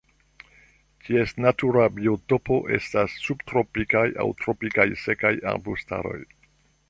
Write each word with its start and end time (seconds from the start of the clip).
Ties 1.07 1.33
natura 1.45 1.83
biotopo 1.97 2.57
estas 2.79 3.19
subtropikaj 3.27 4.03
aŭ 4.25 4.27
tropikaj 4.41 4.87
sekaj 5.05 5.35
arbustaroj. 5.55 6.19